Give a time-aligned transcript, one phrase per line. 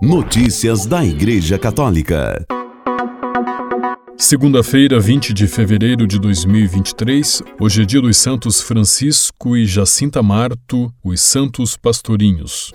[0.00, 2.46] Notícias da Igreja Católica.
[4.16, 10.94] Segunda-feira, 20 de fevereiro de 2023, hoje é dia dos Santos Francisco e Jacinta Marto,
[11.02, 12.72] os Santos Pastorinhos.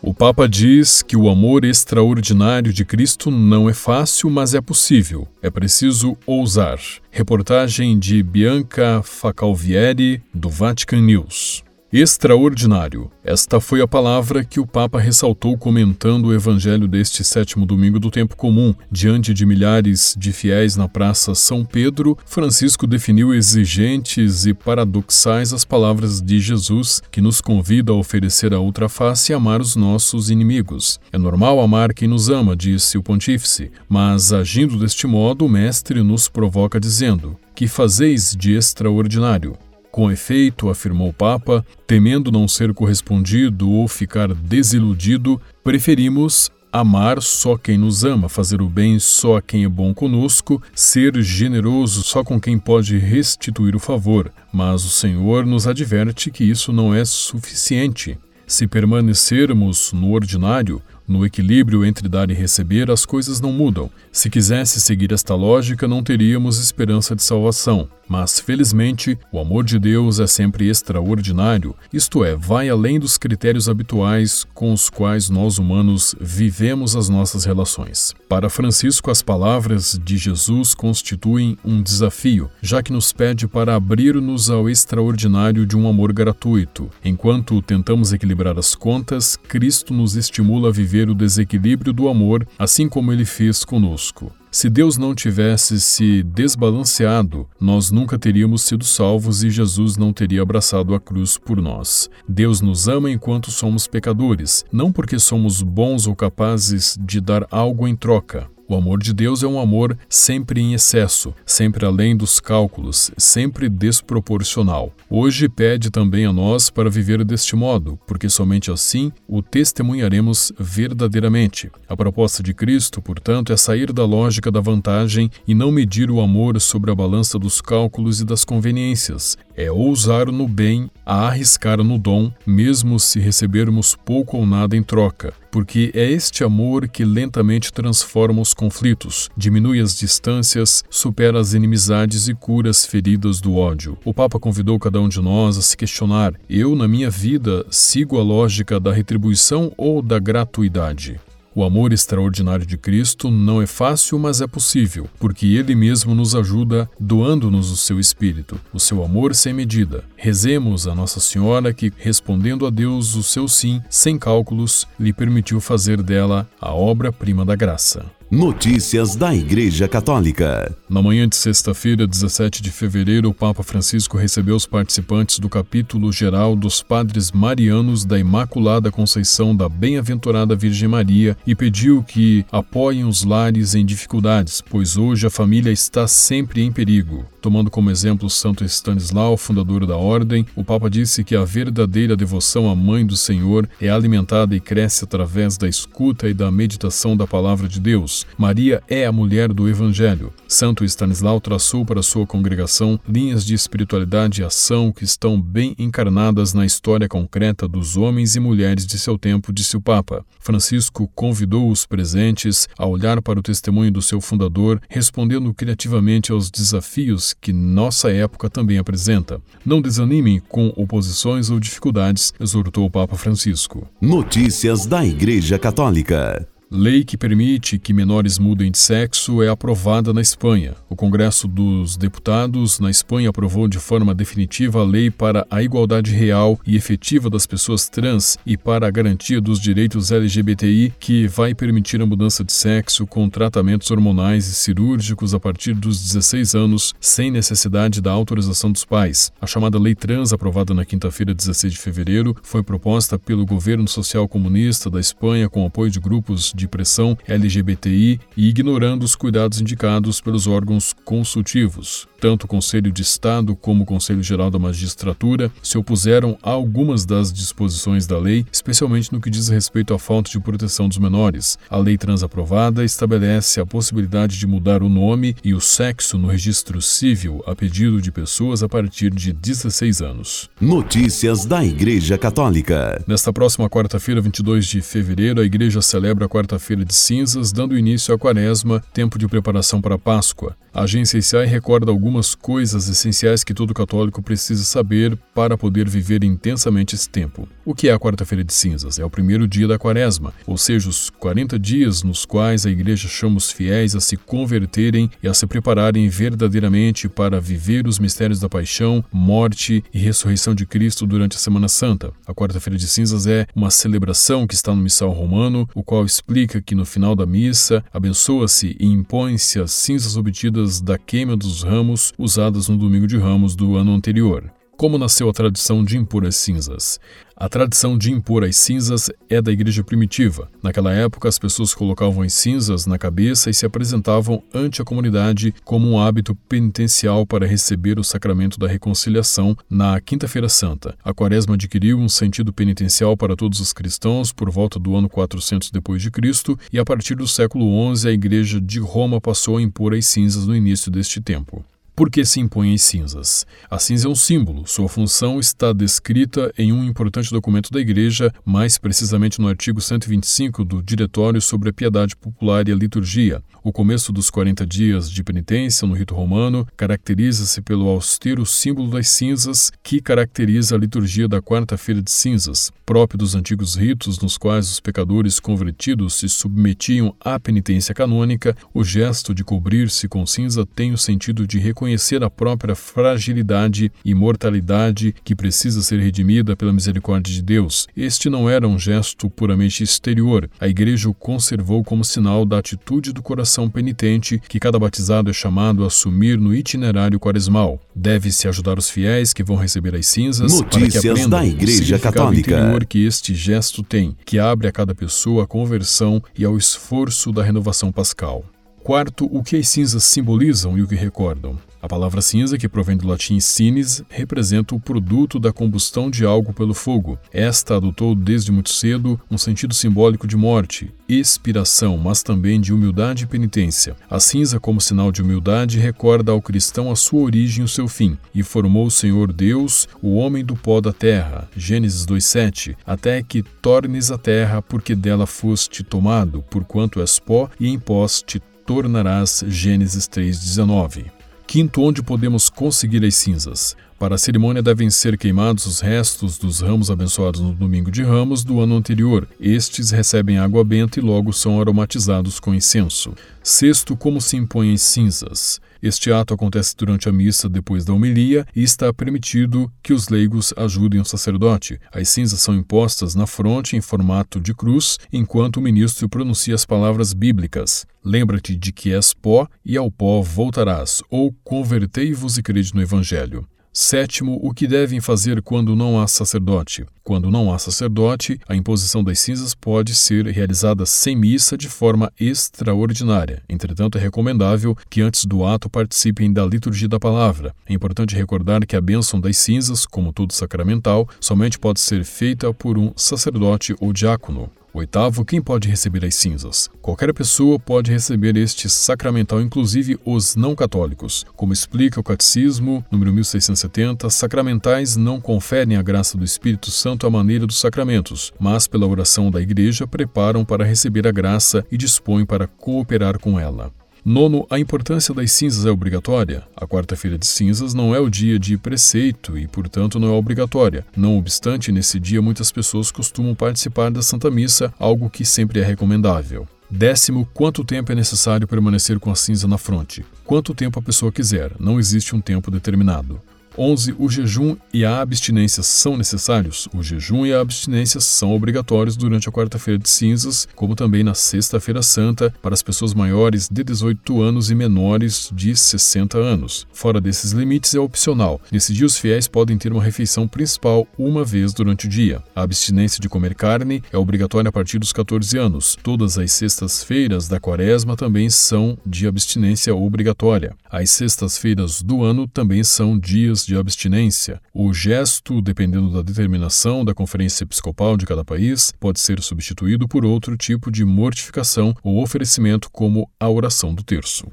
[0.00, 5.26] O Papa diz que o amor extraordinário de Cristo não é fácil, mas é possível.
[5.42, 6.78] É preciso ousar.
[7.10, 11.64] Reportagem de Bianca Facalvieri, do Vatican News.
[11.96, 13.08] Extraordinário.
[13.22, 18.10] Esta foi a palavra que o Papa ressaltou comentando o evangelho deste sétimo domingo do
[18.10, 18.74] tempo comum.
[18.90, 25.64] Diante de milhares de fiéis na Praça São Pedro, Francisco definiu exigentes e paradoxais as
[25.64, 30.30] palavras de Jesus, que nos convida a oferecer a outra face e amar os nossos
[30.30, 30.98] inimigos.
[31.12, 36.02] É normal amar quem nos ama, disse o pontífice, mas agindo deste modo, o Mestre
[36.02, 39.56] nos provoca dizendo: Que fazeis de extraordinário?
[39.94, 47.56] Com efeito, afirmou o Papa, temendo não ser correspondido ou ficar desiludido, preferimos amar só
[47.56, 52.24] quem nos ama, fazer o bem só a quem é bom conosco, ser generoso só
[52.24, 54.32] com quem pode restituir o favor.
[54.52, 58.18] Mas o Senhor nos adverte que isso não é suficiente.
[58.48, 63.90] Se permanecermos no ordinário, no equilíbrio entre dar e receber, as coisas não mudam.
[64.10, 67.88] Se quisesse seguir esta lógica, não teríamos esperança de salvação.
[68.08, 73.68] Mas, felizmente, o amor de Deus é sempre extraordinário, isto é, vai além dos critérios
[73.68, 78.14] habituais com os quais nós humanos vivemos as nossas relações.
[78.28, 84.50] Para Francisco, as palavras de Jesus constituem um desafio, já que nos pede para abrir-nos
[84.50, 86.90] ao extraordinário de um amor gratuito.
[87.04, 92.88] Enquanto tentamos equilibrar as contas, Cristo nos estimula a viver o desequilíbrio do amor, assim
[92.88, 94.32] como ele fez conosco.
[94.54, 100.42] Se Deus não tivesse se desbalanceado, nós nunca teríamos sido salvos e Jesus não teria
[100.42, 102.08] abraçado a cruz por nós.
[102.28, 107.88] Deus nos ama enquanto somos pecadores, não porque somos bons ou capazes de dar algo
[107.88, 108.48] em troca.
[108.66, 113.68] O amor de Deus é um amor sempre em excesso, sempre além dos cálculos, sempre
[113.68, 114.90] desproporcional.
[115.10, 121.70] Hoje pede também a nós para viver deste modo, porque somente assim o testemunharemos verdadeiramente.
[121.86, 126.20] A proposta de Cristo, portanto, é sair da lógica da vantagem e não medir o
[126.20, 129.36] amor sobre a balança dos cálculos e das conveniências.
[129.54, 134.82] É ousar no bem, a arriscar no dom, mesmo se recebermos pouco ou nada em
[134.82, 141.54] troca porque é este amor que lentamente transforma os conflitos, diminui as distâncias, supera as
[141.54, 143.96] inimizades e cura as feridas do ódio.
[144.04, 148.18] O Papa convidou cada um de nós a se questionar: eu, na minha vida, sigo
[148.18, 151.20] a lógica da retribuição ou da gratuidade?
[151.56, 156.34] O amor extraordinário de Cristo não é fácil, mas é possível, porque Ele mesmo nos
[156.34, 160.02] ajuda, doando-nos o seu Espírito, o seu amor sem medida.
[160.16, 165.60] Rezemos a Nossa Senhora que, respondendo a Deus o seu sim, sem cálculos, lhe permitiu
[165.60, 168.04] fazer dela a obra-prima da graça.
[168.34, 170.76] Notícias da Igreja Católica.
[170.90, 176.10] Na manhã de sexta-feira, 17 de fevereiro, o Papa Francisco recebeu os participantes do capítulo
[176.10, 183.04] geral dos Padres Marianos da Imaculada Conceição da Bem-aventurada Virgem Maria e pediu que apoiem
[183.04, 187.24] os lares em dificuldades, pois hoje a família está sempre em perigo.
[187.40, 192.68] Tomando como exemplo Santo Stanislau, fundador da ordem, o Papa disse que a verdadeira devoção
[192.68, 197.26] à Mãe do Senhor é alimentada e cresce através da escuta e da meditação da
[197.26, 198.23] palavra de Deus.
[198.36, 200.32] Maria é a mulher do Evangelho.
[200.48, 206.52] Santo Stanislau traçou para sua congregação linhas de espiritualidade e ação que estão bem encarnadas
[206.52, 210.24] na história concreta dos homens e mulheres de seu tempo, disse o Papa.
[210.40, 216.50] Francisco convidou os presentes a olhar para o testemunho do seu fundador, respondendo criativamente aos
[216.50, 219.40] desafios que nossa época também apresenta.
[219.64, 223.88] Não desanimem com oposições ou dificuldades, exortou o Papa Francisco.
[224.00, 226.53] Notícias da Igreja Católica.
[226.76, 230.74] Lei que permite que menores mudem de sexo é aprovada na Espanha.
[230.90, 236.10] O Congresso dos Deputados na Espanha aprovou de forma definitiva a lei para a igualdade
[236.10, 241.54] real e efetiva das pessoas trans e para a garantia dos direitos LGBTI, que vai
[241.54, 246.92] permitir a mudança de sexo com tratamentos hormonais e cirúrgicos a partir dos 16 anos,
[247.00, 249.30] sem necessidade da autorização dos pais.
[249.40, 254.26] A chamada Lei Trans, aprovada na quinta-feira, 16 de fevereiro, foi proposta pelo governo social
[254.26, 259.60] comunista da Espanha com apoio de grupos de de pressão LGBTI e ignorando os cuidados
[259.60, 262.08] indicados pelos órgãos consultivos.
[262.20, 267.04] Tanto o Conselho de Estado como o Conselho Geral da Magistratura se opuseram a algumas
[267.04, 271.58] das disposições da lei, especialmente no que diz respeito à falta de proteção dos menores.
[271.68, 276.80] A lei transaprovada estabelece a possibilidade de mudar o nome e o sexo no registro
[276.80, 280.48] civil a pedido de pessoas a partir de 16 anos.
[280.58, 283.04] Notícias da Igreja Católica.
[283.06, 288.14] Nesta próxima quarta-feira, 22 de fevereiro, a Igreja celebra a Quarta-feira de Cinzas, dando início
[288.14, 290.56] à Quaresma, tempo de preparação para a Páscoa.
[290.72, 296.24] A agência ICI recorda algumas coisas essenciais que todo católico precisa saber para poder viver
[296.24, 297.48] intensamente esse tempo.
[297.64, 298.98] O que é a Quarta-feira de Cinzas?
[298.98, 303.06] É o primeiro dia da Quaresma, ou seja, os 40 dias nos quais a Igreja
[303.06, 308.40] chama os fiéis a se converterem e a se prepararem verdadeiramente para viver os mistérios
[308.40, 312.12] da paixão, morte e ressurreição de Cristo durante a Semana Santa.
[312.26, 316.33] A Quarta-feira de Cinzas é uma celebração que está no Missal Romano, o qual explica
[316.64, 322.12] que no final da missa abençoa-se e impõe-se as cinzas obtidas da queima dos ramos
[322.18, 324.52] usadas no domingo de ramos do ano anterior.
[324.76, 326.98] Como nasceu a tradição de impor as cinzas?
[327.36, 330.50] A tradição de impor as cinzas é da igreja primitiva.
[330.60, 335.54] Naquela época, as pessoas colocavam as cinzas na cabeça e se apresentavam ante a comunidade
[335.64, 340.96] como um hábito penitencial para receber o sacramento da reconciliação na Quinta-feira Santa.
[341.04, 345.70] A quaresma adquiriu um sentido penitencial para todos os cristãos por volta do ano 400
[345.70, 349.62] depois de Cristo e a partir do século XI a igreja de Roma passou a
[349.62, 351.64] impor as cinzas no início deste tempo.
[351.96, 353.46] Por que se impõem as cinzas?
[353.70, 354.66] A cinza é um símbolo.
[354.66, 360.64] Sua função está descrita em um importante documento da Igreja, mais precisamente no artigo 125
[360.64, 363.40] do Diretório sobre a Piedade Popular e a Liturgia.
[363.62, 369.08] O começo dos 40 dias de penitência no rito romano caracteriza-se pelo austero símbolo das
[369.08, 374.68] cinzas que caracteriza a liturgia da quarta-feira de cinzas, próprio dos antigos ritos nos quais
[374.68, 378.54] os pecadores convertidos se submetiam à penitência canônica.
[378.74, 383.92] O gesto de cobrir-se com cinza tem o sentido de reconhecer reconhecer a própria fragilidade
[384.04, 387.86] e mortalidade que precisa ser redimida pela misericórdia de Deus.
[387.96, 390.48] Este não era um gesto puramente exterior.
[390.58, 395.32] A Igreja o conservou como sinal da atitude do coração penitente que cada batizado é
[395.32, 397.78] chamado a assumir no itinerário quaresmal.
[397.94, 401.96] Deve-se ajudar os fiéis que vão receber as cinzas Notícias para que aprendam da Igreja
[401.96, 402.50] o Católica.
[402.50, 407.30] interior que este gesto tem, que abre a cada pessoa a conversão e ao esforço
[407.30, 408.44] da renovação pascal.
[408.84, 411.58] Quarto, o que as cinzas simbolizam e o que recordam.
[411.84, 416.50] A palavra cinza, que provém do latim cines, representa o produto da combustão de algo
[416.50, 417.18] pelo fogo.
[417.30, 423.24] Esta adotou desde muito cedo um sentido simbólico de morte, expiração, mas também de humildade
[423.24, 423.94] e penitência.
[424.08, 427.86] A cinza, como sinal de humildade, recorda ao cristão a sua origem e o seu
[427.86, 428.16] fim.
[428.34, 431.50] E formou o Senhor Deus o homem do pó da terra.
[431.54, 432.74] Gênesis 2:7.
[432.86, 438.22] Até que tornes a terra, porque dela foste tomado, porquanto és pó, e em pós
[438.22, 439.44] te tornarás.
[439.46, 441.23] Gênesis 3:19.
[441.46, 443.76] Quinto, onde podemos conseguir as cinzas.
[443.98, 448.42] Para a cerimônia devem ser queimados os restos dos ramos abençoados no domingo de ramos
[448.42, 449.26] do ano anterior.
[449.40, 453.14] Estes recebem água benta e logo são aromatizados com incenso.
[453.42, 455.60] Sexto, como se impõem cinzas.
[455.80, 460.52] Este ato acontece durante a missa depois da homilia e está permitido que os leigos
[460.56, 461.78] ajudem o sacerdote.
[461.92, 466.64] As cinzas são impostas na fronte em formato de cruz, enquanto o ministro pronuncia as
[466.64, 467.86] palavras bíblicas.
[468.02, 473.46] Lembra-te de que és pó e ao pó voltarás, ou convertei-vos e crede no Evangelho.
[473.76, 476.86] Sétimo, o que devem fazer quando não há sacerdote?
[477.02, 482.12] Quando não há sacerdote, a imposição das cinzas pode ser realizada sem missa de forma
[482.18, 483.42] extraordinária.
[483.48, 487.52] Entretanto, é recomendável que antes do ato participem da liturgia da palavra.
[487.68, 492.54] É importante recordar que a bênção das cinzas, como todo sacramental, somente pode ser feita
[492.54, 494.52] por um sacerdote ou diácono.
[494.74, 496.68] Oitavo, quem pode receber as cinzas?
[496.82, 501.24] Qualquer pessoa pode receber este sacramental, inclusive os não católicos.
[501.36, 507.10] Como explica o Catecismo, número 1670, sacramentais não conferem a graça do Espírito Santo à
[507.10, 512.26] maneira dos sacramentos, mas pela oração da Igreja preparam para receber a graça e dispõem
[512.26, 513.72] para cooperar com ela.
[514.06, 516.42] Nono, a importância das cinzas é obrigatória.
[516.54, 520.84] A quarta-feira de cinzas não é o dia de preceito e, portanto, não é obrigatória.
[520.94, 525.64] Não obstante, nesse dia muitas pessoas costumam participar da Santa Missa, algo que sempre é
[525.64, 526.46] recomendável.
[526.70, 530.04] Décimo, quanto tempo é necessário permanecer com a cinza na fronte?
[530.22, 533.18] Quanto tempo a pessoa quiser, não existe um tempo determinado.
[533.56, 533.94] 11.
[533.98, 536.68] O jejum e a abstinência são necessários?
[536.74, 541.14] O jejum e a abstinência são obrigatórios durante a quarta-feira de cinzas, como também na
[541.14, 546.66] sexta-feira santa, para as pessoas maiores de 18 anos e menores de 60 anos.
[546.72, 548.40] Fora desses limites é opcional.
[548.50, 552.22] Nesse dia, os fiéis podem ter uma refeição principal uma vez durante o dia.
[552.34, 555.76] A abstinência de comer carne é obrigatória a partir dos 14 anos.
[555.82, 560.56] Todas as sextas-feiras da quaresma também são de abstinência obrigatória.
[560.70, 564.40] As sextas-feiras do ano também são dias de abstinência.
[564.52, 570.04] O gesto, dependendo da determinação da Conferência Episcopal de cada país, pode ser substituído por
[570.04, 574.26] outro tipo de mortificação ou oferecimento, como a oração do terço.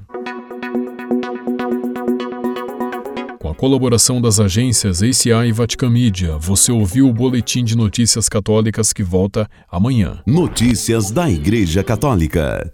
[3.38, 8.28] Com a colaboração das agências ACI e Vatican Media, você ouviu o Boletim de Notícias
[8.28, 10.22] Católicas que volta amanhã.
[10.24, 12.72] Notícias da Igreja Católica.